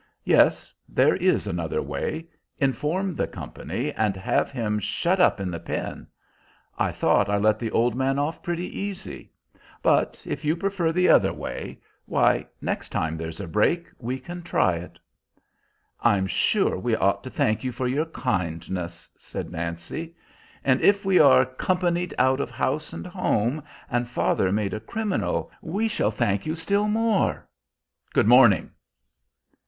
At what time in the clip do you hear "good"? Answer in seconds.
28.13-28.27